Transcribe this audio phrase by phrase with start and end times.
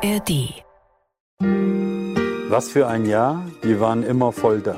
[0.00, 0.62] ARD.
[2.48, 4.76] Was für ein Jahr, die waren immer voll da.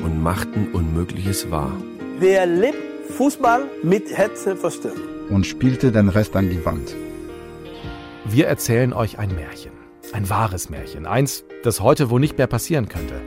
[0.00, 1.72] Und machten Unmögliches wahr.
[2.18, 5.00] Wer lebt Fußball mit Herzen verstehen.
[5.30, 6.94] Und spielte den Rest an die Wand.
[8.26, 9.72] Wir erzählen euch ein Märchen.
[10.12, 11.06] Ein wahres Märchen.
[11.06, 13.22] Eins, das heute wohl nicht mehr passieren könnte.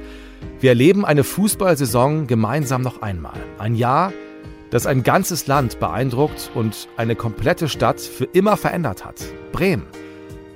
[0.60, 3.40] Wir erleben eine Fußballsaison gemeinsam noch einmal.
[3.58, 4.14] Ein Jahr,
[4.70, 9.24] das ein ganzes Land beeindruckt und eine komplette Stadt für immer verändert hat.
[9.52, 9.88] Bremen.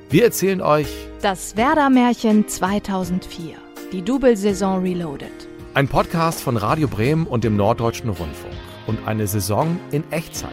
[0.08, 0.88] Wir erzählen euch
[1.24, 3.56] das Werder-Märchen 2004.
[3.92, 5.32] Die Double-Saison Reloaded.
[5.74, 8.54] Ein Podcast von Radio Bremen und dem Norddeutschen Rundfunk.
[8.86, 10.52] Und eine Saison in Echtzeit.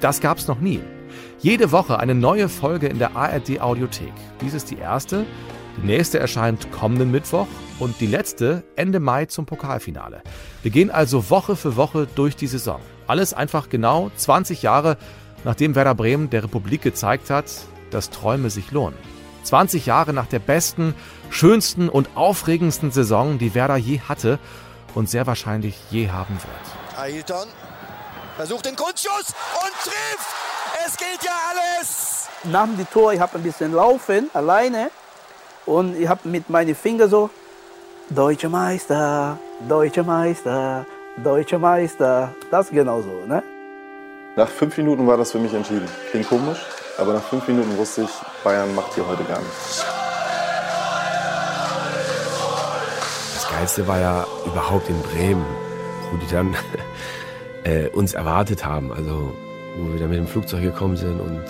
[0.00, 0.80] Das gab's noch nie.
[1.38, 4.12] Jede Woche eine neue Folge in der ARD Audiothek.
[4.40, 5.24] Dies ist die erste.
[5.76, 7.46] Die nächste erscheint kommenden Mittwoch
[7.78, 10.22] und die letzte Ende Mai zum Pokalfinale.
[10.62, 12.80] Wir gehen also Woche für Woche durch die Saison.
[13.06, 14.96] Alles einfach genau 20 Jahre,
[15.44, 17.44] nachdem Werder Bremen der Republik gezeigt hat,
[17.90, 18.96] dass Träume sich lohnen.
[19.44, 20.94] 20 Jahre nach der besten,
[21.30, 24.38] schönsten und aufregendsten Saison, die Werder je hatte
[24.94, 26.98] und sehr wahrscheinlich je haben wird.
[26.98, 27.48] Ailton
[28.36, 30.34] versucht den Grundschuss und trifft.
[30.86, 32.28] Es geht ja alles.
[32.44, 34.90] Nach dem Tor, ich habe ein bisschen laufen, alleine.
[35.66, 37.30] Und ich habe mit meinen Fingern so,
[38.10, 40.86] Deutscher Meister, Deutscher Meister,
[41.22, 42.34] Deutscher Meister.
[42.50, 43.42] Das genau so, ne?
[44.36, 45.88] Nach fünf Minuten war das für mich entschieden.
[46.10, 46.58] Klingt komisch,
[46.98, 48.10] aber nach fünf Minuten wusste ich,
[48.42, 49.84] Bayern macht hier heute gar nichts.
[53.34, 55.46] Das Geilste war ja überhaupt in Bremen,
[56.10, 56.54] wo die dann
[57.64, 58.92] äh, uns erwartet haben.
[58.92, 59.32] Also,
[59.76, 61.44] wo wir dann mit dem Flugzeug gekommen sind und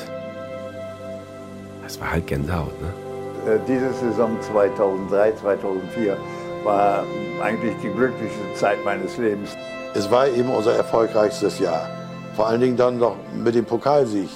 [1.83, 2.75] das war halt Gänsehaut.
[2.83, 3.55] Ne?
[3.55, 6.17] Äh, diese Saison 2003, 2004
[6.63, 7.05] war
[7.43, 9.57] eigentlich die glücklichste Zeit meines Lebens.
[9.95, 11.89] Es war eben unser erfolgreichstes Jahr.
[12.37, 14.29] Vor allen Dingen dann noch mit dem Pokalsieg.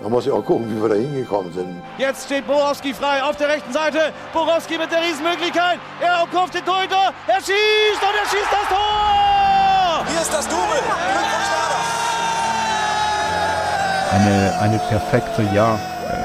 [0.00, 1.82] Man muss ja auch gucken, wie wir da hingekommen sind.
[1.98, 4.12] Jetzt steht Borowski frei auf der rechten Seite.
[4.32, 5.78] Borowski mit der Riesenmöglichkeit.
[6.00, 7.12] Er umkauft den Torhüter.
[7.26, 10.06] Er schießt und er schießt das Tor.
[10.08, 10.82] Hier ist das Double.
[14.12, 15.80] Eine, eine perfekte Jahr,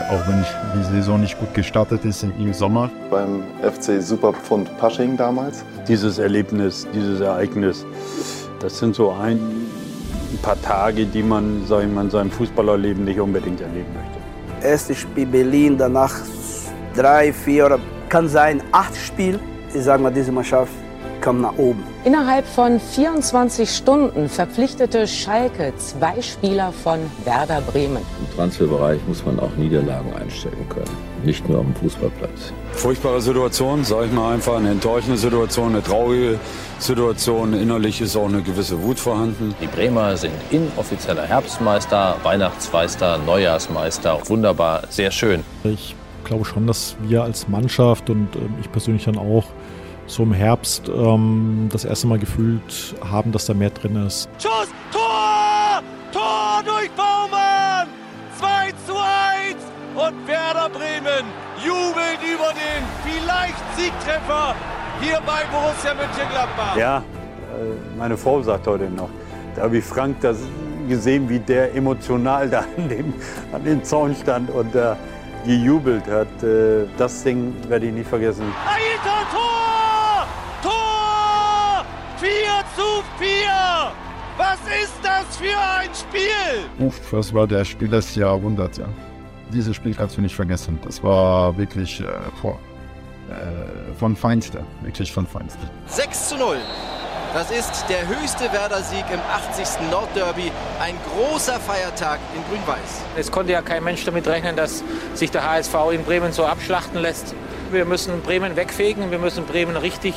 [0.10, 2.92] auch wenn ich die Saison nicht gut gestartet ist im Sommer.
[3.10, 5.66] Beim FC Superpfund Pasching damals.
[5.88, 7.86] Dieses Erlebnis, dieses Ereignis,
[8.60, 9.40] das sind so ein,
[10.34, 14.68] ein paar Tage, die man, sag ich mal, in seinem Fußballerleben nicht unbedingt erleben möchte.
[14.68, 16.14] Erstes Spiel Berlin, danach
[16.96, 17.80] drei, vier oder
[18.10, 19.40] kann sein acht Spiel.
[19.74, 20.72] Ich sage mal, diese Mannschaft
[21.24, 21.82] kam nach oben.
[22.04, 27.98] Innerhalb von 24 Stunden verpflichtete Schalke zwei Spieler von Werder Bremen.
[27.98, 30.92] Im Transferbereich muss man auch Niederlagen einstecken können,
[31.24, 32.52] nicht nur am Fußballplatz.
[32.74, 36.40] Furchtbare Situation, sage ich mal einfach, eine enttäuschende Situation, eine traurige
[36.80, 37.54] Situation.
[37.54, 39.56] Innerlich ist auch eine gewisse Wut vorhanden.
[39.62, 44.20] Die Bremer sind inoffizieller Herbstmeister, Weihnachtsmeister, Neujahrsmeister.
[44.28, 45.44] Wunderbar, sehr schön.
[45.64, 45.96] Ich
[46.26, 48.28] glaube schon, dass wir als Mannschaft und
[48.60, 49.46] ich persönlich dann auch
[50.06, 54.30] so im Herbst ähm, das erste Mal gefühlt haben, dass da mehr drin ist.
[54.42, 55.82] Schuss, Tor!
[56.12, 57.88] Tor durch Baumann!
[58.38, 59.56] 2 zu 1
[59.96, 61.26] und Werder Bremen
[61.64, 64.56] jubelt über den vielleicht Siegtreffer
[65.02, 66.76] hier bei Borussia Mönchengladbach.
[66.78, 67.04] Ja,
[67.98, 69.10] meine Frau sagt heute noch,
[69.56, 70.38] da habe ich Frank das
[70.90, 73.14] gesehen, wie der emotional da an dem,
[73.52, 74.98] an dem Zaun stand und da
[75.46, 76.28] gejubelt hat.
[76.98, 78.46] Das Ding werde ich nicht vergessen.
[78.66, 79.53] Ailton, Tor!
[83.18, 83.28] 4!
[84.38, 86.88] Was ist das für ein Spiel?
[86.88, 88.88] Uff, das war der Spiel des Jahrhunderts, ja.
[89.52, 90.80] Dieses Spiel kannst du nicht vergessen.
[90.84, 92.06] Das war wirklich äh,
[92.42, 92.60] vor,
[93.30, 95.70] äh, von Feinster, wirklich von Feinster.
[95.86, 96.58] 6 zu 0.
[97.36, 99.90] Das ist der höchste Werder-Sieg im 80.
[99.92, 100.52] Nordderby.
[100.80, 103.04] Ein großer Feiertag in Grün-Weiß.
[103.18, 107.00] Es konnte ja kein Mensch damit rechnen, dass sich der HSV in Bremen so abschlachten
[107.00, 107.36] lässt.
[107.72, 110.14] Wir müssen Bremen wegfegen, wir müssen Bremen richtig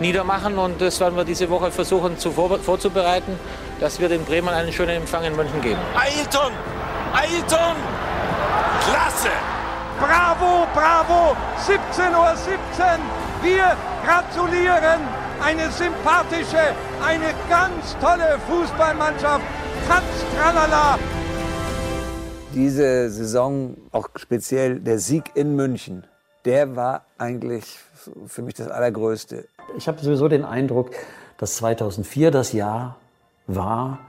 [0.00, 3.38] niedermachen und das werden wir diese Woche versuchen zu vor, vorzubereiten,
[3.80, 5.80] dass wir den Bremen einen schönen Empfang in München geben.
[5.94, 6.52] Ailton!
[7.12, 7.76] Ailton!
[8.84, 9.30] Klasse!
[10.00, 11.36] Bravo, bravo!
[11.66, 12.36] 17.17 Uhr.
[12.36, 12.58] 17.
[13.42, 15.00] Wir gratulieren!
[15.40, 16.74] Eine sympathische,
[17.04, 19.44] eine ganz tolle Fußballmannschaft.
[19.86, 20.04] Trans,
[20.36, 20.98] tralala!
[22.54, 26.06] Diese Saison, auch speziell der Sieg in München,
[26.44, 27.78] der war eigentlich
[28.26, 29.46] für mich das Allergrößte.
[29.76, 30.90] Ich habe sowieso den Eindruck,
[31.36, 32.96] dass 2004 das Jahr
[33.46, 34.00] war,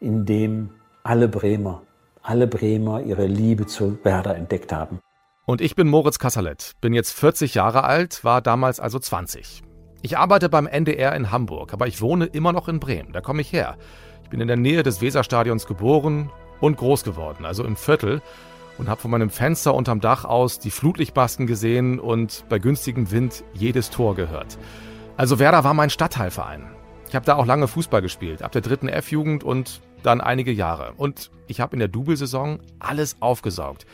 [0.00, 0.70] in dem
[1.02, 1.82] alle Bremer,
[2.22, 5.00] alle Bremer ihre Liebe zu Werder entdeckt haben.
[5.46, 9.62] Und ich bin Moritz Kasserlet, bin jetzt 40 Jahre alt, war damals also 20.
[10.02, 13.40] Ich arbeite beim NDR in Hamburg, aber ich wohne immer noch in Bremen, da komme
[13.40, 13.76] ich her.
[14.22, 16.30] Ich bin in der Nähe des Weserstadions geboren
[16.60, 18.20] und groß geworden, also im Viertel.
[18.78, 23.44] Und habe von meinem Fenster unterm Dach aus die Flutlichtmasken gesehen und bei günstigem Wind
[23.52, 24.58] jedes Tor gehört.
[25.16, 26.70] Also Werder war mein Stadtteilverein.
[27.08, 30.92] Ich habe da auch lange Fußball gespielt, ab der dritten F-Jugend und dann einige Jahre.
[30.96, 33.86] Und ich habe in der Double-Saison alles aufgesaugt.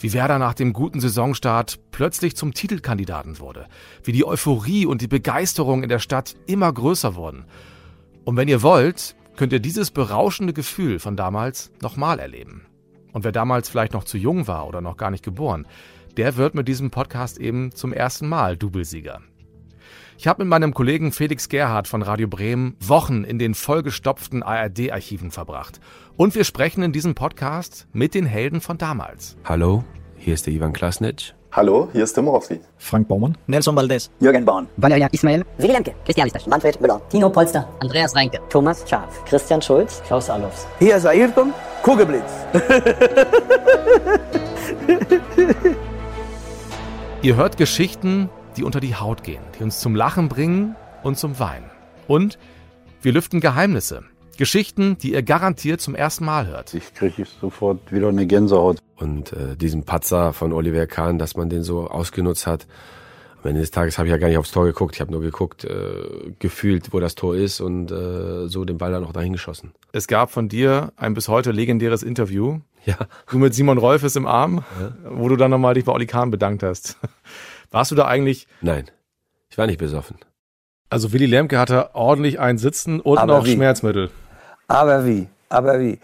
[0.00, 3.66] Wie Werder nach dem guten Saisonstart plötzlich zum Titelkandidaten wurde.
[4.02, 7.44] Wie die Euphorie und die Begeisterung in der Stadt immer größer wurden.
[8.24, 12.66] Und wenn ihr wollt, könnt ihr dieses berauschende Gefühl von damals nochmal erleben.
[13.12, 15.66] Und wer damals vielleicht noch zu jung war oder noch gar nicht geboren,
[16.16, 19.20] der wird mit diesem Podcast eben zum ersten Mal Doublesieger.
[20.18, 25.30] Ich habe mit meinem Kollegen Felix Gerhardt von Radio Bremen Wochen in den vollgestopften ARD-Archiven
[25.30, 25.80] verbracht.
[26.16, 29.38] Und wir sprechen in diesem Podcast mit den Helden von damals.
[29.44, 29.82] Hallo,
[30.18, 31.32] hier ist der Ivan Klasnitsch.
[31.52, 32.60] Hallo, hier ist Tim Morowski.
[32.78, 33.36] Frank Baumann.
[33.48, 34.08] Nelson Valdez.
[34.20, 34.68] Jürgen Born.
[34.76, 35.44] Valeria Ismail.
[35.58, 35.94] Willi Lemke.
[36.04, 36.46] Christian Listasch.
[36.46, 37.00] Manfred Müller.
[37.08, 37.68] Tino Polster.
[37.80, 38.38] Andreas Reinke.
[38.48, 39.24] Thomas Schaf.
[39.24, 40.00] Christian Schulz.
[40.06, 40.68] Klaus Allofs.
[40.78, 41.52] Hier ist Ayrton,
[41.82, 42.30] Kugelblitz.
[47.22, 51.40] Ihr hört Geschichten, die unter die Haut gehen, die uns zum Lachen bringen und zum
[51.40, 51.68] Weinen.
[52.06, 52.38] Und
[53.02, 54.04] wir lüften Geheimnisse.
[54.40, 56.72] Geschichten, die ihr garantiert zum ersten Mal hört.
[56.72, 58.78] Ich kriege sofort wieder eine Gänsehaut.
[58.96, 62.66] Und äh, diesen Patzer von Oliver Kahn, dass man den so ausgenutzt hat.
[63.42, 64.94] Am Ende des Tages habe ich ja gar nicht aufs Tor geguckt.
[64.94, 68.92] Ich habe nur geguckt, äh, gefühlt, wo das Tor ist und äh, so den Ball
[68.92, 69.74] dann auch dahin geschossen.
[69.92, 72.60] Es gab von dir ein bis heute legendäres Interview.
[72.86, 72.96] Ja.
[73.30, 74.94] Du mit Simon Rolfes im Arm, ja.
[75.04, 76.96] wo du dann nochmal dich bei Oli Kahn bedankt hast.
[77.70, 78.46] Warst du da eigentlich?
[78.62, 78.86] Nein,
[79.50, 80.16] ich war nicht besoffen.
[80.88, 83.52] Also Willy Lemke hatte ordentlich ein Sitzen und Aber noch wie?
[83.52, 84.10] Schmerzmittel.
[84.70, 85.28] Aber wie?
[85.48, 85.98] Aber wie?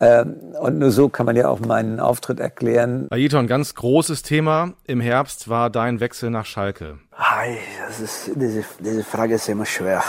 [0.00, 3.08] Ähm, und nur so kann man ja auch meinen Auftritt erklären.
[3.10, 6.98] Ayrton, ganz großes Thema im Herbst war dein Wechsel nach Schalke.
[7.12, 10.02] Ei, das ist, diese, diese Frage ist immer schwer.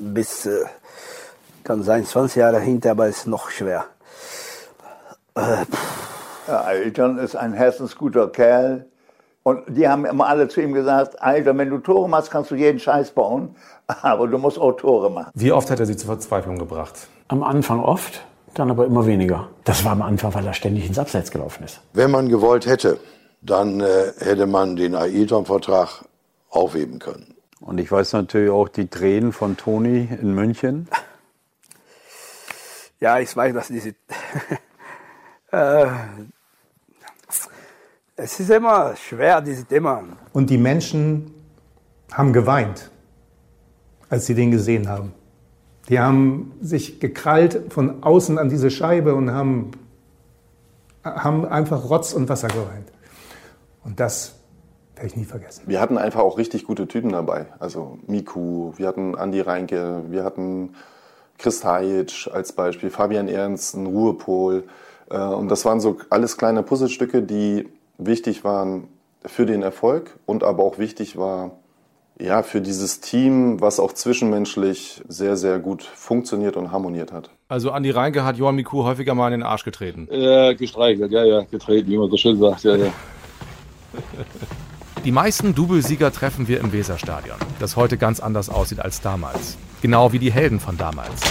[0.00, 0.64] Bis, äh,
[1.62, 3.84] kann sein, 20 Jahre hinter, aber ist noch schwer.
[5.36, 5.64] Äh,
[6.48, 8.86] Ja, Ailton ist ein herzensguter Kerl.
[9.44, 12.56] Und die haben immer alle zu ihm gesagt, Alter, wenn du Tore machst, kannst du
[12.56, 13.54] jeden Scheiß bauen,
[13.86, 15.30] aber du musst auch Tore machen.
[15.34, 17.06] Wie oft hat er sie zur Verzweiflung gebracht?
[17.28, 19.48] Am Anfang oft, dann aber immer weniger.
[19.64, 21.80] Das war am Anfang, weil er ständig ins Abseits gelaufen ist.
[21.92, 22.98] Wenn man gewollt hätte,
[23.42, 26.04] dann äh, hätte man den Ailton-Vertrag
[26.50, 27.34] aufheben können.
[27.60, 30.88] Und ich weiß natürlich auch die Tränen von Toni in München.
[33.00, 33.90] ja, ich weiß, dass diese.
[35.52, 35.86] äh,
[38.16, 40.02] es ist immer schwer, dieses Thema.
[40.32, 41.32] Und die Menschen
[42.10, 42.90] haben geweint,
[44.08, 45.12] als sie den gesehen haben.
[45.88, 49.70] Die haben sich gekrallt von außen an diese Scheibe und haben,
[51.02, 52.92] haben einfach Rotz und Wasser geweint.
[53.84, 54.34] Und das
[54.94, 55.62] werde ich nie vergessen.
[55.66, 57.46] Wir hatten einfach auch richtig gute Typen dabei.
[57.58, 60.74] Also Miku, wir hatten Andi Reinke, wir hatten
[61.38, 64.64] Chris Tajic als Beispiel, Fabian Ernst, ein Ruhepol.
[65.10, 68.88] Äh, Und das waren so alles kleine Puzzlestücke, die wichtig waren
[69.24, 71.52] für den Erfolg und aber auch wichtig war
[72.20, 77.30] ja, für dieses Team, was auch zwischenmenschlich sehr, sehr gut funktioniert und harmoniert hat.
[77.48, 80.08] Also Andi Reinke hat Johann Miku häufiger mal in den Arsch getreten.
[80.10, 82.92] Ja, gestreichelt, ja, ja, getreten, wie man so schön sagt, ja, ja.
[85.04, 89.56] Die meisten Doublesieger treffen wir im Weserstadion, das heute ganz anders aussieht als damals.
[89.80, 91.22] Genau wie die Helden von damals.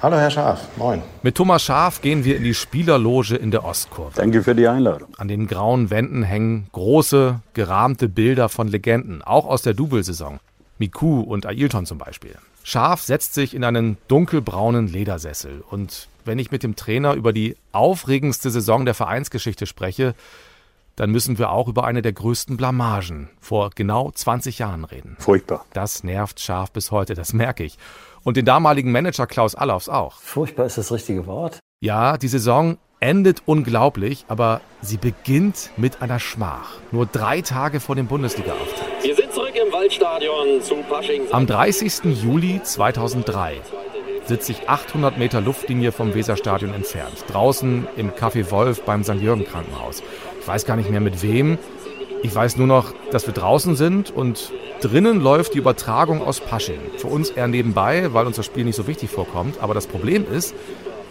[0.00, 1.02] Hallo Herr Schaf, moin.
[1.24, 4.12] Mit Thomas Schaf gehen wir in die Spielerloge in der Ostkurve.
[4.14, 5.08] Danke für die Einladung.
[5.16, 10.38] An den grauen Wänden hängen große, gerahmte Bilder von Legenden, auch aus der Double-Saison.
[10.78, 12.36] Miku und Ailton zum Beispiel.
[12.62, 15.64] Schaf setzt sich in einen dunkelbraunen Ledersessel.
[15.68, 20.14] Und wenn ich mit dem Trainer über die aufregendste Saison der Vereinsgeschichte spreche,
[20.94, 25.16] dann müssen wir auch über eine der größten Blamagen vor genau 20 Jahren reden.
[25.18, 25.64] Furchtbar.
[25.72, 27.78] Das nervt Schaf bis heute, das merke ich.
[28.28, 30.12] Und den damaligen Manager Klaus Allofs auch.
[30.20, 31.60] Furchtbar ist das richtige Wort.
[31.80, 36.74] Ja, die Saison endet unglaublich, aber sie beginnt mit einer Schmach.
[36.92, 39.02] Nur drei Tage vor dem Bundesliga-Auftakt.
[39.02, 41.22] Wir sind zurück im Waldstadion zu Pasching.
[41.30, 42.22] Am 30.
[42.22, 43.62] Juli 2003
[44.26, 47.24] sitze ich 800 Meter Luftlinie vom Weserstadion entfernt.
[47.28, 49.14] Draußen im Café Wolf beim St.
[49.14, 50.02] Jürgen Krankenhaus.
[50.38, 51.56] Ich weiß gar nicht mehr mit wem.
[52.22, 56.80] Ich weiß nur noch, dass wir draußen sind und drinnen läuft die Übertragung aus Pasching.
[56.96, 59.60] Für uns eher nebenbei, weil uns das Spiel nicht so wichtig vorkommt.
[59.60, 60.54] Aber das Problem ist,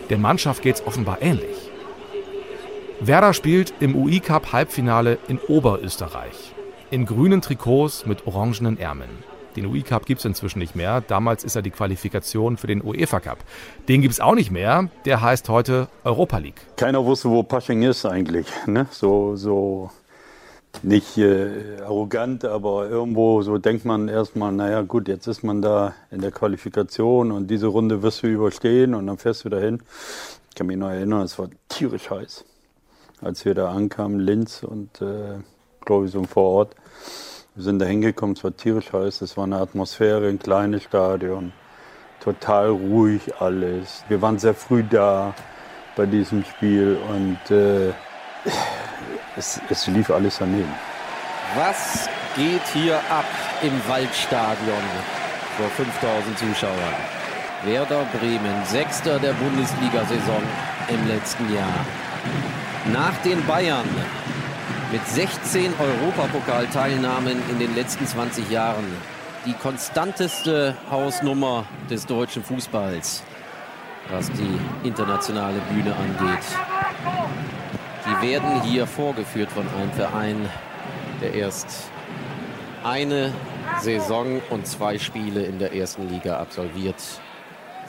[0.10, 1.56] der Mannschaft geht es offenbar ähnlich.
[3.00, 6.54] Werder spielt im UI-Cup Halbfinale in Oberösterreich.
[6.92, 9.24] In grünen Trikots mit orangenen Ärmeln.
[9.56, 11.02] Den UI-Cup gibt es inzwischen nicht mehr.
[11.02, 13.40] Damals ist er die Qualifikation für den UEFA-Cup.
[13.88, 14.90] Den gibt es auch nicht mehr.
[15.06, 16.62] Der heißt heute Europa League.
[16.76, 18.46] Keiner wusste, wo Pasching ist eigentlich.
[18.68, 18.88] Ne?
[18.92, 19.90] So, so
[20.84, 25.93] nicht äh, arrogant, aber irgendwo so denkt man erstmal, naja gut, jetzt ist man da
[26.12, 29.81] in der Qualifikation und diese Runde wirst du überstehen und dann fährst du dahin.
[30.50, 32.46] Ich kann mich noch erinnern, es war tierisch heiß.
[33.22, 35.39] als wir da ankamen, Linz und äh,
[35.86, 36.75] glaube ich so vor Ort.
[37.55, 41.53] Wir sind da hingekommen, es war tierisch heiß, es war eine Atmosphäre, ein kleines Stadion,
[42.19, 44.03] total ruhig alles.
[44.07, 45.34] Wir waren sehr früh da
[45.96, 47.93] bei diesem Spiel und äh,
[49.38, 50.74] es, es lief alles daneben.
[51.56, 53.25] Was geht hier ab
[53.62, 54.84] im Waldstadion
[55.58, 56.96] vor 5000 Zuschauern?
[57.63, 60.41] Werder Bremen, Sechster der Bundesliga-Saison
[60.89, 61.86] im letzten Jahr.
[62.91, 63.88] Nach den Bayern
[64.91, 68.86] mit 16 Europapokalteilnahmen in den letzten 20 Jahren.
[69.46, 73.24] Die konstanteste Hausnummer des deutschen Fußballs,
[74.10, 76.44] was die internationale Bühne angeht.
[78.10, 80.50] Die werden hier vorgeführt von einem Verein,
[81.22, 81.90] der erst
[82.84, 83.34] eine
[83.82, 86.96] Saison und zwei Spiele in der ersten Liga absolviert.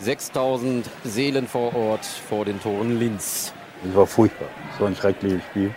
[0.01, 3.53] 6000 Seelen vor Ort vor den Toren Linz.
[3.85, 4.49] Das war furchtbar.
[4.79, 5.73] So ein schreckliches Spiel.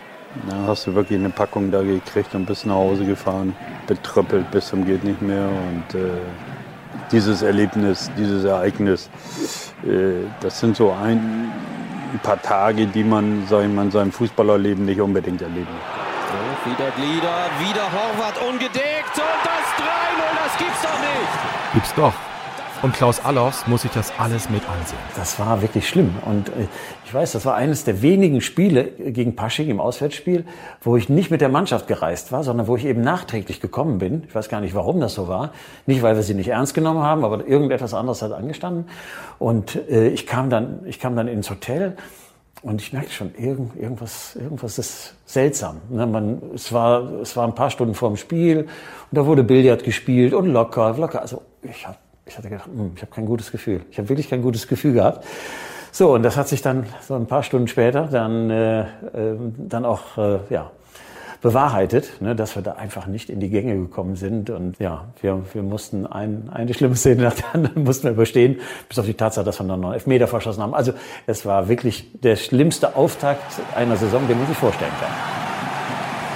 [0.48, 3.54] Da hast du wirklich eine Packung da gekriegt und bist nach Hause gefahren,
[3.86, 5.46] betröppelt bis zum geht nicht mehr.
[5.46, 6.08] Und äh,
[7.10, 9.10] dieses Erlebnis, dieses Ereignis,
[9.84, 11.52] äh, das sind so ein,
[12.12, 15.66] ein, paar Tage, die man, sag ich mal, in seinem Fußballerleben nicht unbedingt erleben.
[16.28, 19.86] So, wieder Glieder, wieder Horvath ungedeckt und das 3-0,
[20.44, 21.74] das gibt's doch nicht.
[21.74, 22.31] Gibt's doch.
[22.82, 24.98] Und Klaus Allofs muss sich das alles mit ansehen.
[25.14, 26.16] Das war wirklich schlimm.
[26.26, 26.66] Und äh,
[27.04, 30.44] ich weiß, das war eines der wenigen Spiele gegen Pasching im Auswärtsspiel,
[30.80, 34.24] wo ich nicht mit der Mannschaft gereist war, sondern wo ich eben nachträglich gekommen bin.
[34.26, 35.52] Ich weiß gar nicht, warum das so war.
[35.86, 38.86] Nicht, weil wir sie nicht ernst genommen haben, aber irgendetwas anderes hat angestanden.
[39.38, 41.96] Und äh, ich kam dann, ich kam dann ins Hotel
[42.62, 45.82] und ich merkte schon, irgend, irgendwas, irgendwas ist seltsam.
[45.88, 48.68] Ne, man, es, war, es war ein paar Stunden vor dem Spiel und
[49.12, 51.22] da wurde Billard gespielt und locker, locker.
[51.22, 53.80] Also ich habe ich hatte gedacht, hm, ich habe kein gutes Gefühl.
[53.90, 55.24] Ich habe wirklich kein gutes Gefühl gehabt.
[55.90, 58.86] So, und das hat sich dann so ein paar Stunden später dann, äh, äh,
[59.58, 60.70] dann auch äh, ja,
[61.42, 64.48] bewahrheitet, ne, dass wir da einfach nicht in die Gänge gekommen sind.
[64.48, 68.60] Und ja, wir, wir mussten ein, eine schlimme Szene nach der anderen mussten wir überstehen,
[68.88, 70.72] bis auf die Tatsache, dass wir dann noch Elfmeter verschossen haben.
[70.72, 70.92] Also
[71.26, 75.51] es war wirklich der schlimmste Auftakt einer Saison, den man sich vorstellen kann.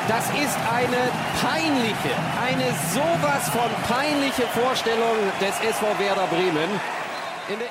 [0.08, 1.10] Das ist eine
[1.40, 6.70] peinliche, eine sowas von peinliche Vorstellung des SV Werder Bremen.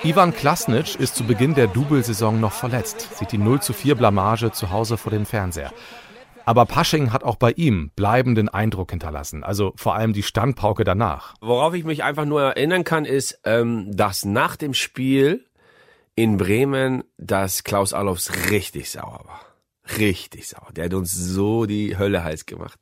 [0.04, 4.52] Ivan Klasnic ist zu Beginn der Double-Saison noch verletzt, sieht die 0 zu 4 Blamage
[4.52, 5.72] zu Hause vor dem Fernseher.
[6.44, 11.36] Aber Pasching hat auch bei ihm bleibenden Eindruck hinterlassen, also vor allem die Standpauke danach.
[11.40, 15.46] Worauf ich mich einfach nur erinnern kann, ist, ähm, dass nach dem Spiel
[16.16, 19.55] in Bremen, dass Klaus Allofs richtig sauer war.
[19.98, 20.72] Richtig sauer.
[20.76, 22.80] Der hat uns so die Hölle heiß gemacht.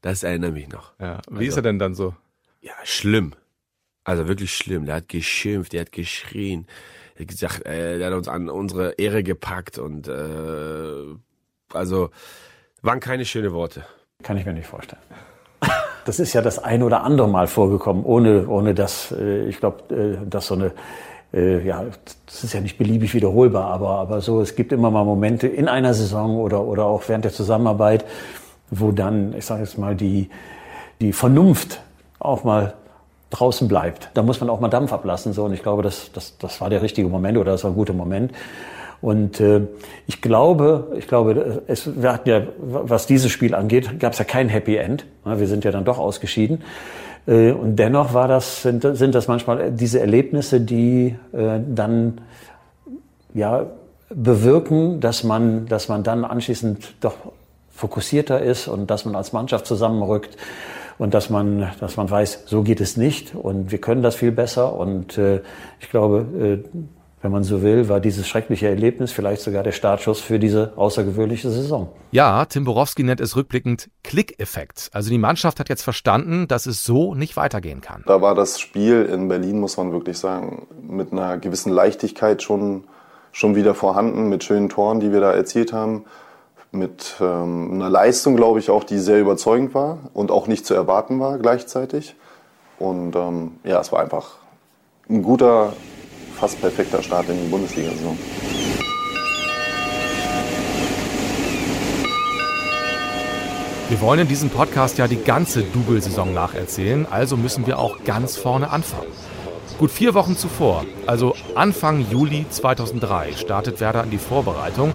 [0.00, 0.92] Das erinnert mich noch.
[1.00, 1.20] Ja.
[1.28, 2.14] Wie also, ist er denn dann so?
[2.60, 3.34] Ja, schlimm.
[4.04, 4.86] Also wirklich schlimm.
[4.86, 6.66] Der hat geschimpft, der hat geschrien.
[7.14, 11.16] Er hat gesagt, äh, der hat uns an unsere Ehre gepackt und äh,
[11.72, 12.10] also
[12.82, 13.84] waren keine schönen Worte.
[14.22, 15.02] Kann ich mir nicht vorstellen.
[16.04, 19.94] Das ist ja das ein oder andere Mal vorgekommen, ohne, ohne dass, äh, ich glaube,
[19.94, 20.72] äh, dass so eine
[21.32, 21.84] äh, ja,
[22.26, 25.68] das ist ja nicht beliebig wiederholbar, aber, aber so, es gibt immer mal Momente in
[25.68, 28.04] einer Saison oder, oder auch während der Zusammenarbeit,
[28.70, 30.30] wo dann, ich sage jetzt mal, die,
[31.00, 31.80] die Vernunft
[32.18, 32.74] auch mal
[33.30, 34.10] draußen bleibt.
[34.14, 35.32] Da muss man auch mal Dampf ablassen.
[35.32, 35.44] So.
[35.44, 37.92] Und ich glaube, das, das, das war der richtige Moment oder das war ein guter
[37.92, 38.32] Moment.
[39.00, 39.60] Und äh,
[40.06, 44.24] ich glaube, ich glaube, es, wir hatten ja, was dieses Spiel angeht, gab es ja
[44.24, 45.06] kein Happy End.
[45.24, 46.62] Wir sind ja dann doch ausgeschieden.
[47.28, 52.22] Äh, und dennoch war das, sind, sind das manchmal diese Erlebnisse, die äh, dann
[53.34, 53.66] ja,
[54.08, 57.16] bewirken, dass man, dass man dann anschließend doch
[57.70, 60.36] fokussierter ist und dass man als Mannschaft zusammenrückt
[60.96, 64.32] und dass man, dass man weiß, so geht es nicht und wir können das viel
[64.32, 64.74] besser.
[64.74, 65.42] Und äh,
[65.78, 66.78] ich glaube, äh,
[67.20, 71.50] wenn man so will, war dieses schreckliche Erlebnis vielleicht sogar der Startschuss für diese außergewöhnliche
[71.50, 71.88] Saison.
[72.12, 74.90] Ja, Tim Borowski nennt es rückblickend Klickeffekt.
[74.92, 78.04] Also die Mannschaft hat jetzt verstanden, dass es so nicht weitergehen kann.
[78.06, 82.84] Da war das Spiel in Berlin, muss man wirklich sagen, mit einer gewissen Leichtigkeit schon,
[83.32, 86.04] schon wieder vorhanden, mit schönen Toren, die wir da erzielt haben.
[86.70, 90.74] Mit ähm, einer Leistung, glaube ich, auch, die sehr überzeugend war und auch nicht zu
[90.74, 92.14] erwarten war gleichzeitig.
[92.78, 94.36] Und ähm, ja, es war einfach
[95.08, 95.72] ein guter,
[96.38, 98.16] fast perfekter Start in die Bundesliga-Saison.
[103.88, 108.36] Wir wollen in diesem Podcast ja die ganze Double-Saison nacherzählen, also müssen wir auch ganz
[108.36, 109.10] vorne anfangen.
[109.78, 114.92] Gut vier Wochen zuvor, also Anfang Juli 2003, startet Werder in die Vorbereitung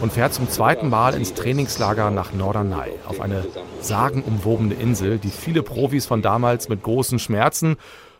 [0.00, 3.44] und fährt zum zweiten Mal ins Trainingslager nach Norderney, auf eine
[3.80, 7.76] sagenumwobene Insel, die viele Profis von damals mit großen Schmerzen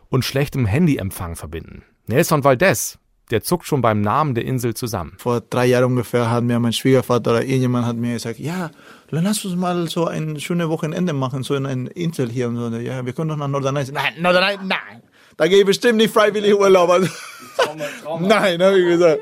[0.09, 1.83] und schlechtem Handyempfang verbinden.
[2.07, 2.97] Nelson Valdez,
[3.31, 5.13] der zuckt schon beim Namen der Insel zusammen.
[5.17, 8.71] Vor drei Jahren ungefähr hat mir mein Schwiegervater oder irgendjemand hat mir gesagt, ja,
[9.11, 12.47] dann lass uns mal so ein schönes Wochenende machen, so in einer Insel hier.
[12.47, 12.77] Und so.
[12.77, 13.83] Ja, wir können doch nach Norderney.
[13.91, 15.01] Nein, Norderney, nein.
[15.35, 16.89] Da gehe ich bestimmt nicht freiwillig Urlaub.
[16.89, 17.07] Also,
[18.19, 19.21] nein, habe ich gesagt.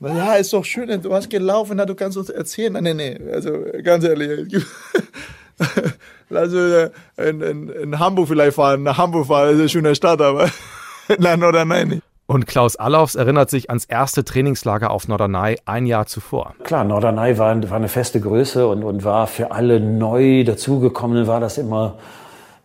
[0.00, 2.74] Ja, ist doch schön, du hast gelaufen, du kannst uns erzählen.
[2.74, 3.52] Nein, nein, nee, also
[3.82, 4.52] ganz ehrlich.
[6.28, 9.94] Lass uns in, in, in Hamburg vielleicht fahren, nach Hamburg fahren, das ist eine schöne
[9.94, 10.50] Stadt, aber
[11.18, 12.02] nach Norderney nicht.
[12.26, 16.54] Und Klaus Allaufs erinnert sich ans erste Trainingslager auf Norderney ein Jahr zuvor.
[16.64, 21.38] Klar, Norderney war, war eine feste Größe und, und war für alle neu dazugekommenen war
[21.38, 21.94] das immer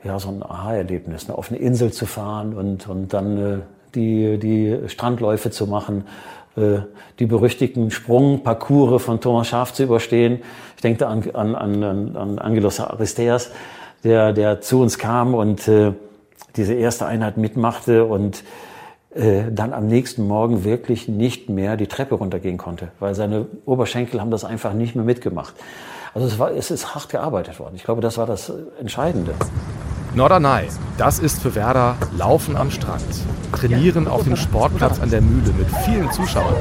[0.03, 1.38] ja, so ein Aha-Erlebnis, ne?
[1.38, 3.58] auf eine Insel zu fahren und, und dann äh,
[3.94, 6.06] die, die Strandläufe zu machen,
[6.56, 6.80] äh,
[7.20, 10.39] die berüchtigten Sprungparcours von Thomas Schaaf zu überstehen.
[10.75, 13.51] Ich denke an, an, an, an Angelos Aristeas,
[14.03, 15.94] der, der zu uns kam und äh,
[16.56, 18.44] diese erste Einheit mitmachte und
[19.13, 24.22] äh, dann am nächsten Morgen wirklich nicht mehr die Treppe runtergehen konnte, weil seine Oberschenkel
[24.22, 25.53] haben das einfach nicht mehr mitgemacht.
[26.13, 27.75] Also es, war, es ist hart gearbeitet worden.
[27.75, 29.34] Ich glaube, das war das Entscheidende.
[30.13, 33.03] Norderney, das ist für Werder Laufen am Strand,
[33.53, 36.56] Trainieren auf dem Sportplatz an der Mühle mit vielen Zuschauern,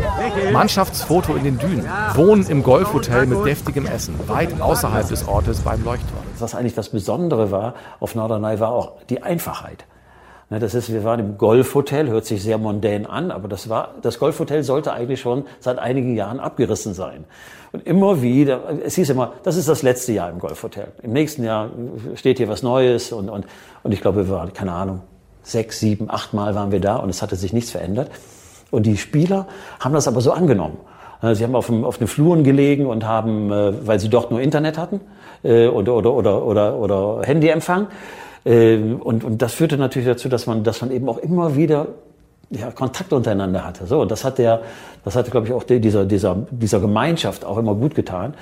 [0.53, 5.85] Mannschaftsfoto in den Dünen, Wohnen im Golfhotel mit deftigem Essen, weit außerhalb des Ortes beim
[5.85, 6.21] Leuchtturm.
[6.39, 9.85] Was eigentlich das Besondere war auf Norderney, war auch die Einfachheit.
[10.51, 13.95] Ne, das ist, wir waren im Golfhotel, hört sich sehr mondän an, aber das war,
[14.03, 17.25] das Golfhotel sollte eigentlich schon seit einigen Jahren abgerissen sein.
[17.71, 20.89] Und immer wieder, es hieß immer, das ist das letzte Jahr im Golfhotel.
[21.03, 21.71] Im nächsten Jahr
[22.17, 23.47] steht hier was Neues und, und,
[23.85, 25.03] und ich glaube, wir waren, keine Ahnung,
[25.45, 28.11] sechs, sieben, acht Mal waren wir da und es hatte sich nichts verändert.
[28.73, 29.47] Und die Spieler
[29.79, 30.79] haben das aber so angenommen.
[31.23, 34.33] Ne, sie haben auf, dem, auf den Fluren gelegen und haben, äh, weil sie dort
[34.33, 35.01] nur Internet hatten
[35.45, 37.87] äh, oder, oder, oder, oder, oder Handyempfang, ähm,
[38.45, 41.89] und, und das führte natürlich dazu, dass man, dass man eben auch immer wieder
[42.51, 43.87] ja, Kontakt untereinander hatte.
[43.87, 44.63] So, das hat der,
[45.05, 48.35] das hatte, glaube ich, auch dieser, dieser, dieser Gemeinschaft auch immer gut getan.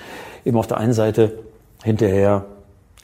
[0.45, 1.39] Eben auf der einen Seite
[1.83, 2.45] hinterher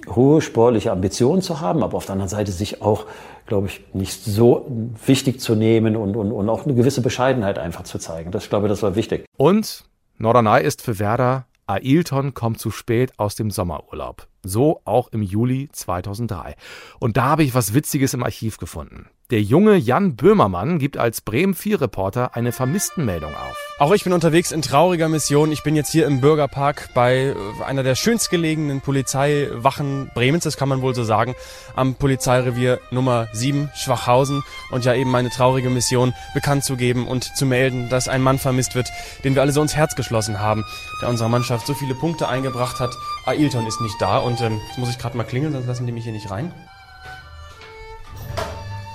[0.09, 3.07] hohe sportliche Ambitionen zu haben, aber auf der anderen Seite sich auch,
[3.47, 4.67] glaube ich, nicht so
[5.07, 8.31] wichtig zu nehmen und, und, und auch eine gewisse Bescheidenheit einfach zu zeigen.
[8.31, 9.25] Das, ich glaube, das war wichtig.
[9.37, 9.85] Und
[10.19, 14.27] Norderney ist für Werder Ailton kommt zu spät aus dem Sommerurlaub.
[14.45, 16.55] So auch im Juli 2003.
[17.01, 19.09] Und da habe ich was Witziges im Archiv gefunden.
[19.31, 23.57] Der junge Jan Böhmermann gibt als Bremen 4 Reporter eine Vermisstenmeldung auf.
[23.79, 25.51] Auch ich bin unterwegs in trauriger Mission.
[25.51, 30.69] Ich bin jetzt hier im Bürgerpark bei äh, einer der schönstgelegenen Polizeiwachen Bremens, das kann
[30.69, 31.35] man wohl so sagen,
[31.75, 37.25] am Polizeirevier Nummer 7 Schwachhausen und ja eben meine traurige Mission bekannt zu geben und
[37.25, 38.91] zu melden, dass ein Mann vermisst wird,
[39.25, 40.65] den wir alle so ins Herz geschlossen haben,
[41.01, 42.95] der unserer Mannschaft so viele Punkte eingebracht hat.
[43.27, 45.93] Ailton ist nicht da und ähm, jetzt muss ich gerade mal klingeln, sonst lassen die
[45.93, 46.53] mich hier nicht rein.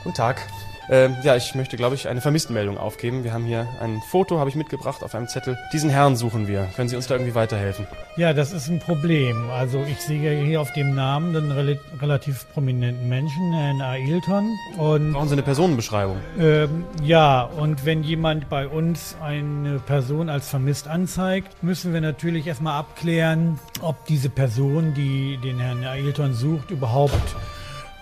[0.03, 0.47] Guten Tag.
[0.91, 3.23] Ähm, ja, ich möchte, glaube ich, eine Vermisstenmeldung aufgeben.
[3.23, 5.57] Wir haben hier ein Foto, habe ich mitgebracht, auf einem Zettel.
[5.71, 6.67] Diesen Herrn suchen wir.
[6.75, 7.85] Können Sie uns da irgendwie weiterhelfen?
[8.17, 9.49] Ja, das ist ein Problem.
[9.51, 14.57] Also ich sehe hier auf dem Namen einen rel relativ prominenten Menschen, Herrn Ailton.
[14.77, 16.17] Und, Brauchen Sie eine Personenbeschreibung?
[16.39, 22.47] Ähm, ja, und wenn jemand bei uns eine Person als vermisst anzeigt, müssen wir natürlich
[22.47, 27.35] erstmal abklären, ob diese Person, die den Herrn Ailton sucht, überhaupt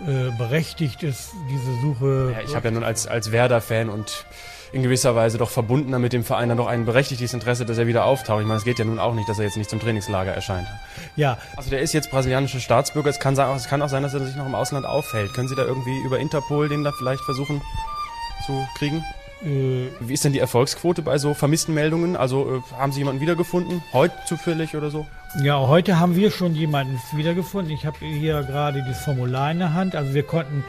[0.06, 2.32] äh, berechtigt ist, diese Suche.
[2.34, 4.26] Ja, ich habe ja nun als, als Werder-Fan und
[4.72, 7.86] in gewisser Weise doch verbundener mit dem Verein dann doch ein berechtigtes Interesse, dass er
[7.86, 8.40] wieder auftaucht.
[8.40, 10.68] Ich meine, es geht ja nun auch nicht, dass er jetzt nicht zum Trainingslager erscheint.
[11.16, 11.38] Ja.
[11.56, 13.10] Also der ist jetzt brasilianischer Staatsbürger.
[13.10, 15.32] Es kann, sein, es kann auch sein, dass er sich noch im Ausland auffällt.
[15.34, 17.62] Können Sie da irgendwie über Interpol den da vielleicht versuchen
[18.46, 19.04] zu kriegen?
[19.42, 22.16] Äh, Wie ist denn die Erfolgsquote bei so vermissten Meldungen?
[22.16, 23.82] Also äh, haben Sie jemanden wiedergefunden?
[23.92, 25.06] Heute zufällig oder so?
[25.36, 27.72] Ja, heute haben wir schon jemanden wiedergefunden.
[27.72, 29.94] Ich habe hier gerade das Formular in der Hand.
[29.94, 30.64] Also wir konnten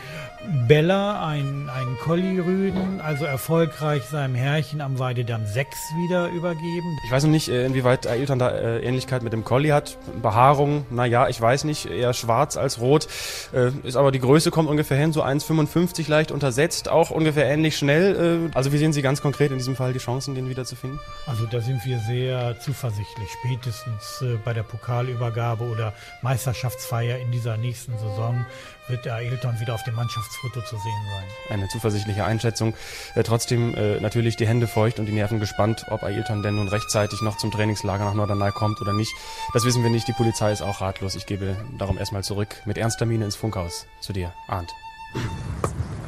[0.67, 6.97] Bella, ein, ein Collie-Rüden, also erfolgreich seinem Herrchen am Weidedamm 6 wieder übergeben.
[7.05, 9.97] Ich weiß noch nicht, äh, inwieweit Ailton da äh, Ähnlichkeit mit dem Collie hat.
[10.21, 13.07] Behaarung, naja, ich weiß nicht, eher schwarz als rot.
[13.53, 17.77] Äh, ist aber die Größe kommt ungefähr hin, so 1,55 leicht untersetzt, auch ungefähr ähnlich
[17.77, 18.49] schnell.
[18.53, 20.99] Also wie sehen Sie ganz konkret in diesem Fall die Chancen, den wiederzufinden?
[21.27, 23.27] Also da sind wir sehr zuversichtlich.
[23.41, 28.47] Spätestens äh, bei der Pokalübergabe oder Meisterschaftsfeier in dieser nächsten Saison
[28.87, 31.53] wird der Ailton wieder auf dem Mannschaftsfoto zu sehen sein.
[31.53, 32.73] Eine zuversichtliche Einschätzung.
[33.13, 36.67] Äh, trotzdem äh, natürlich die Hände feucht und die Nerven gespannt, ob Ailton denn nun
[36.67, 39.13] rechtzeitig noch zum Trainingslager nach Norderney kommt oder nicht.
[39.53, 40.07] Das wissen wir nicht.
[40.07, 41.13] Die Polizei ist auch ratlos.
[41.13, 44.71] Ich gebe darum erstmal zurück mit ernster Miene ins Funkhaus zu dir, Arndt.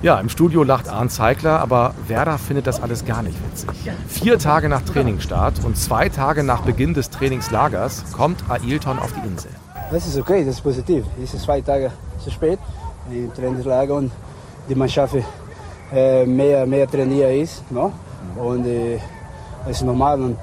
[0.03, 3.69] Ja, im Studio lacht Arndt Zeigler, aber Werder findet das alles gar nicht witzig.
[4.07, 9.27] Vier Tage nach Trainingsstart und zwei Tage nach Beginn des Trainingslagers kommt Ailton auf die
[9.27, 9.51] Insel.
[9.91, 11.05] Das ist okay, das ist positiv.
[11.23, 12.57] Es ist zwei Tage zu spät
[13.11, 14.11] im Trainingslager und
[14.67, 15.17] die Mannschaft
[15.93, 17.71] äh, mehr, mehr trainiert ist.
[17.71, 17.91] No?
[18.37, 18.97] Und äh,
[19.67, 20.19] das ist normal.
[20.19, 20.37] Und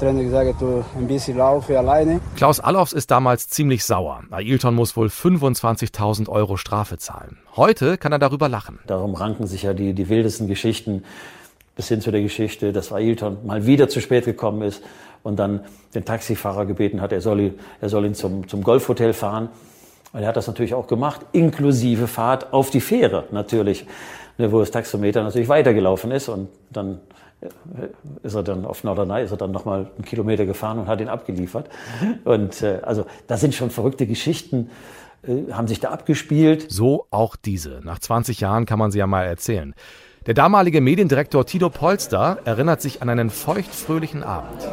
[0.00, 2.22] Trainer gesagt, du ein bisschen laufe alleine.
[2.34, 4.22] Klaus Allofs ist damals ziemlich sauer.
[4.30, 7.36] Ailton muss wohl 25.000 Euro Strafe zahlen.
[7.54, 8.78] Heute kann er darüber lachen.
[8.86, 11.04] Darum ranken sich ja die, die wildesten Geschichten
[11.76, 14.82] bis hin zu der Geschichte, dass Ailton mal wieder zu spät gekommen ist
[15.22, 15.60] und dann
[15.94, 19.50] den Taxifahrer gebeten hat, er soll ihn, er soll ihn zum, zum Golfhotel fahren.
[20.14, 23.84] Und er hat das natürlich auch gemacht, inklusive Fahrt auf die Fähre natürlich,
[24.38, 27.00] ne, wo das Taxometer natürlich weitergelaufen ist und dann
[28.22, 31.08] ist er dann auf Norderney, ist er dann nochmal einen Kilometer gefahren und hat ihn
[31.08, 31.68] abgeliefert.
[32.24, 34.70] Und äh, also da sind schon verrückte Geschichten,
[35.22, 36.66] äh, haben sich da abgespielt.
[36.70, 37.80] So auch diese.
[37.82, 39.74] Nach 20 Jahren kann man sie ja mal erzählen.
[40.26, 44.68] Der damalige Mediendirektor Tito Polster erinnert sich an einen feuchtfröhlichen Abend.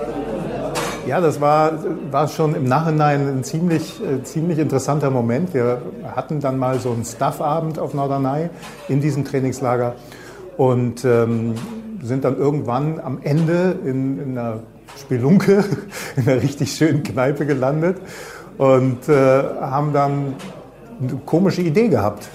[1.07, 5.53] Ja, das war, war schon im Nachhinein ein ziemlich, äh, ziemlich interessanter Moment.
[5.53, 8.49] Wir hatten dann mal so einen Staffabend auf Norderney
[8.89, 9.95] in diesem Trainingslager
[10.57, 11.55] und ähm,
[12.01, 14.59] sind dann irgendwann am Ende in, in einer
[14.97, 15.63] Spelunke,
[16.15, 17.97] in einer richtig schönen Kneipe gelandet
[18.57, 20.35] und äh, haben dann
[20.99, 22.29] eine komische Idee gehabt,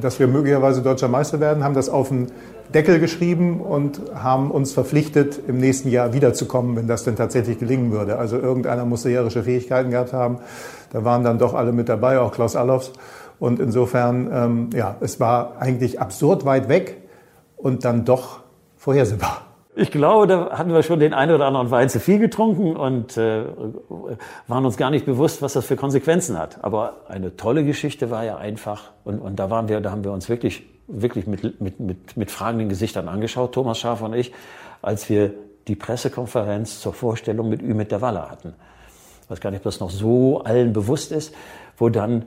[0.00, 2.28] dass wir möglicherweise deutscher Meister werden, haben das auf den
[2.72, 7.92] Deckel geschrieben und haben uns verpflichtet, im nächsten Jahr wiederzukommen, wenn das denn tatsächlich gelingen
[7.92, 8.18] würde.
[8.18, 10.38] Also irgendeiner muss seherische Fähigkeiten gehabt haben.
[10.92, 12.92] Da waren dann doch alle mit dabei, auch Klaus Allofs.
[13.38, 17.02] Und insofern, ähm, ja, es war eigentlich absurd weit weg
[17.56, 18.43] und dann doch
[18.84, 19.46] vorhersehbar.
[19.76, 23.16] Ich glaube, da hatten wir schon den einen oder anderen Wein zu viel getrunken und
[23.16, 23.44] äh,
[24.46, 26.62] waren uns gar nicht bewusst, was das für Konsequenzen hat.
[26.62, 30.12] Aber eine tolle Geschichte war ja einfach und, und da waren wir, da haben wir
[30.12, 34.32] uns wirklich, wirklich mit, mit, mit, mit fragenden Gesichtern angeschaut, Thomas Schaaf und ich,
[34.82, 35.32] als wir
[35.66, 38.52] die Pressekonferenz zur Vorstellung mit Ümit Davala hatten.
[39.22, 41.34] Ich weiß gar nicht, ob das noch so allen bewusst ist,
[41.78, 42.26] wo dann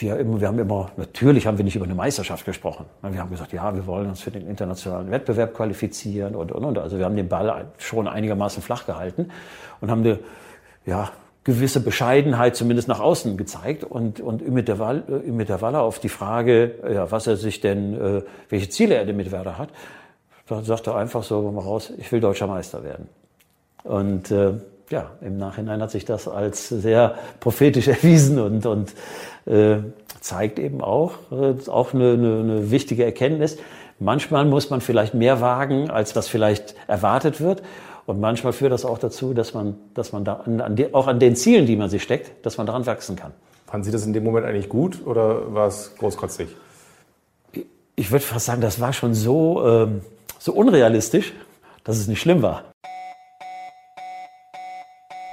[0.00, 2.86] wir, immer, wir haben immer, natürlich haben wir nicht über eine Meisterschaft gesprochen.
[3.02, 6.78] Wir haben gesagt, ja, wir wollen uns für den internationalen Wettbewerb qualifizieren und, und, und.
[6.78, 9.30] Also wir haben den Ball schon einigermaßen flach gehalten
[9.80, 10.18] und haben eine,
[10.86, 11.10] ja,
[11.44, 17.26] gewisse Bescheidenheit zumindest nach außen gezeigt und, und Ümit Davala auf die Frage, ja, was
[17.26, 19.70] er sich denn, äh, welche Ziele er denn mit Werder hat,
[20.46, 23.08] da sagt er einfach so mal raus, ich will deutscher Meister werden.
[23.84, 24.54] Und äh,
[24.90, 28.94] ja, im Nachhinein hat sich das als sehr prophetisch erwiesen und, und
[29.46, 29.78] äh,
[30.20, 33.58] zeigt eben auch, äh, auch eine, eine, eine wichtige Erkenntnis.
[33.98, 37.62] Manchmal muss man vielleicht mehr wagen, als was vielleicht erwartet wird.
[38.06, 41.08] Und manchmal führt das auch dazu, dass man, dass man da an, an die, auch
[41.08, 43.32] an den Zielen, die man sich steckt, dass man daran wachsen kann.
[43.66, 46.48] Fanden Sie das in dem Moment eigentlich gut oder war es großkotzig?
[47.96, 50.00] Ich würde fast sagen, das war schon so, ähm,
[50.38, 51.34] so unrealistisch,
[51.84, 52.64] dass es nicht schlimm war.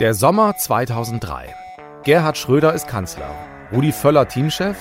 [0.02, 1.56] Der Sommer 2003.
[2.04, 3.34] Gerhard Schröder ist Kanzler,
[3.72, 4.76] Rudi Völler Teamchef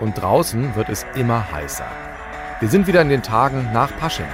[0.00, 1.86] und draußen wird es immer heißer.
[2.58, 4.26] Wir sind wieder in den Tagen nach Pasching.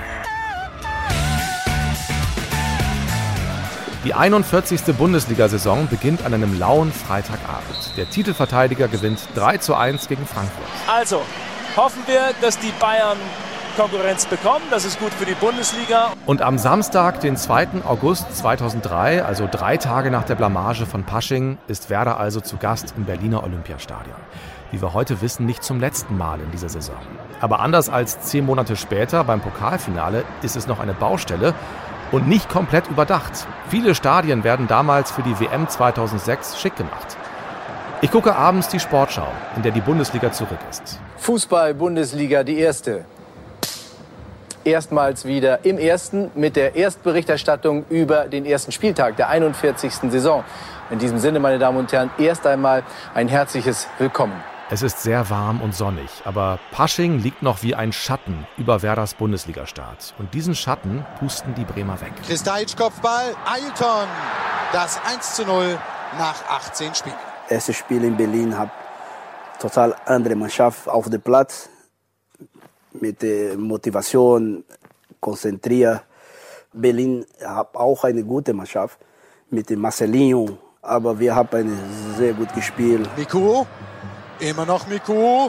[4.06, 4.96] Die 41.
[4.96, 7.94] Bundesliga-Saison beginnt an einem lauen Freitagabend.
[7.98, 10.64] Der Titelverteidiger gewinnt 3 zu 1 gegen Frankfurt.
[10.90, 11.20] Also,
[11.76, 13.18] hoffen wir, dass die Bayern
[13.76, 14.64] Konkurrenz bekommen.
[14.70, 16.12] Das ist gut für die Bundesliga.
[16.26, 17.82] Und am Samstag, den 2.
[17.86, 22.94] August 2003, also drei Tage nach der Blamage von Pasching, ist Werder also zu Gast
[22.96, 24.16] im Berliner Olympiastadion.
[24.70, 26.96] Wie wir heute wissen, nicht zum letzten Mal in dieser Saison.
[27.40, 31.54] Aber anders als zehn Monate später beim Pokalfinale ist es noch eine Baustelle
[32.12, 33.46] und nicht komplett überdacht.
[33.68, 37.16] Viele Stadien werden damals für die WM 2006 schick gemacht.
[38.00, 41.00] Ich gucke abends die Sportschau, in der die Bundesliga zurück ist.
[41.18, 43.04] Fußball-Bundesliga, die erste
[44.64, 50.10] erstmals wieder im ersten mit der Erstberichterstattung über den ersten Spieltag der 41.
[50.10, 50.44] Saison.
[50.90, 52.82] In diesem Sinne, meine Damen und Herren, erst einmal
[53.14, 54.34] ein herzliches Willkommen.
[54.70, 59.14] Es ist sehr warm und sonnig, aber Pasching liegt noch wie ein Schatten über Werders
[59.14, 60.14] Bundesligastart.
[60.18, 62.12] Und diesen Schatten pusten die Bremer weg.
[62.26, 64.08] Kristajic Kopfball, Ailton,
[64.72, 65.78] das 1 zu 0
[66.18, 67.14] nach 18 Spielen.
[67.50, 68.70] Erstes Spiel in Berlin, habe
[69.60, 71.68] total andere Mannschaft auf dem Platz
[72.94, 74.64] mit der Motivation
[75.20, 76.02] konzentriert.
[76.72, 78.98] Berlin hat auch eine gute Mannschaft
[79.50, 81.76] mit dem Marcelinho, aber wir haben eine
[82.16, 83.08] sehr gut gespielt.
[83.16, 83.64] Miku,
[84.40, 85.48] immer noch Miku,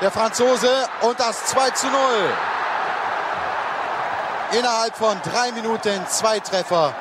[0.00, 0.70] der Franzose
[1.02, 1.94] und das 2 zu 0.
[4.58, 6.94] Innerhalb von drei Minuten zwei Treffer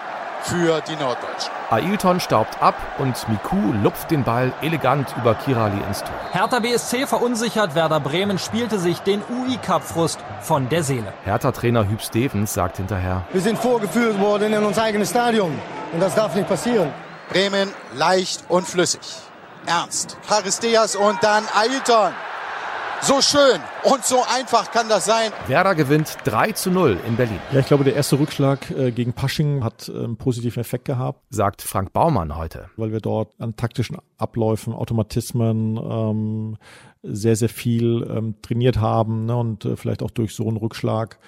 [0.44, 1.63] für die Norddeutschen.
[1.74, 6.14] Ailton staubt ab und Miku lupft den Ball elegant über Kirali ins Tor.
[6.32, 11.12] Hertha BSC verunsichert, Werder Bremen spielte sich den UI-Cup-Frust von der Seele.
[11.24, 13.24] Hertha-Trainer Hüb Stevens sagt hinterher.
[13.32, 15.60] Wir sind vorgeführt worden in unser eigenes Stadion
[15.92, 16.92] und das darf nicht passieren.
[17.30, 19.02] Bremen leicht und flüssig.
[19.66, 22.14] Ernst, Charisteas und dann Ailton.
[23.06, 25.34] So schön und so einfach kann das sein.
[25.48, 27.40] Werder gewinnt 3 zu 0 in Berlin.
[27.52, 31.22] Ja, ich glaube, der erste Rückschlag äh, gegen Pasching hat äh, einen positiven Effekt gehabt.
[31.30, 32.70] Sagt Frank Baumann heute.
[32.78, 36.58] Weil wir dort an taktischen Abläufen, Automatismen ähm,
[37.02, 41.20] sehr, sehr viel ähm, trainiert haben ne, und äh, vielleicht auch durch so einen Rückschlag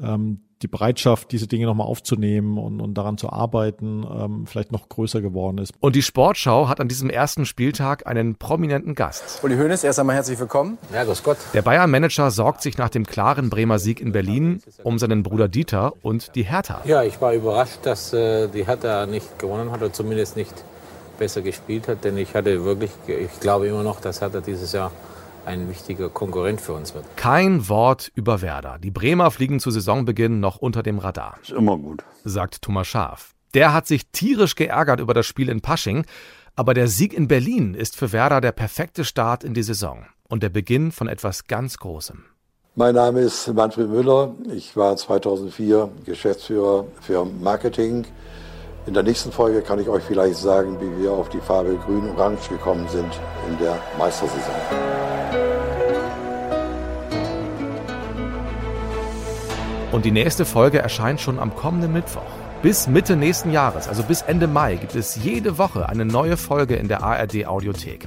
[0.00, 4.88] ähm, die Bereitschaft, diese Dinge nochmal aufzunehmen und, und daran zu arbeiten, ähm, vielleicht noch
[4.88, 5.72] größer geworden ist.
[5.80, 9.40] Und die Sportschau hat an diesem ersten Spieltag einen prominenten Gast.
[9.42, 10.78] Uli Hoeneß, erst einmal herzlich willkommen.
[10.92, 11.36] Ja, grüß Gott.
[11.54, 15.92] Der Bayern-Manager sorgt sich nach dem klaren Bremer Sieg in Berlin um seinen Bruder Dieter
[16.02, 16.82] und die Hertha.
[16.84, 20.54] Ja, ich war überrascht, dass äh, die Hertha nicht gewonnen hat oder zumindest nicht
[21.18, 24.92] besser gespielt hat, denn ich hatte wirklich, ich glaube immer noch, dass Hertha dieses Jahr
[25.48, 27.04] ein wichtiger Konkurrent für uns wird.
[27.16, 28.78] Kein Wort über Werder.
[28.78, 31.38] Die Bremer fliegen zu Saisonbeginn noch unter dem Radar.
[31.42, 32.04] Ist immer gut.
[32.22, 33.34] Sagt Thomas Schaaf.
[33.54, 36.04] Der hat sich tierisch geärgert über das Spiel in Pasching,
[36.54, 40.42] aber der Sieg in Berlin ist für Werder der perfekte Start in die Saison und
[40.42, 42.24] der Beginn von etwas ganz Großem.
[42.74, 44.34] Mein Name ist Manfred Müller.
[44.54, 48.04] Ich war 2004 Geschäftsführer für Marketing.
[48.86, 52.48] In der nächsten Folge kann ich euch vielleicht sagen, wie wir auf die Farbe grün-orange
[52.50, 54.87] gekommen sind in der Meistersaison.
[59.90, 62.20] Und die nächste Folge erscheint schon am kommenden Mittwoch.
[62.60, 66.76] Bis Mitte nächsten Jahres, also bis Ende Mai, gibt es jede Woche eine neue Folge
[66.76, 68.06] in der ARD Audiothek.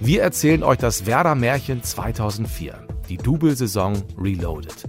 [0.00, 2.78] Wir erzählen euch das Werder Märchen 2004,
[3.10, 4.84] die Double-Saison Reloaded.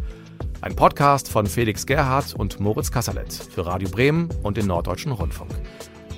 [0.61, 5.51] Ein Podcast von Felix Gerhardt und Moritz Kasserlet für Radio Bremen und den Norddeutschen Rundfunk.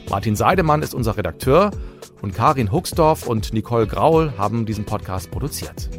[0.10, 1.71] Martin Seidemann ist unser Redakteur
[2.21, 5.89] und Karin Huxdorf und Nicole Graul haben diesen Podcast produziert.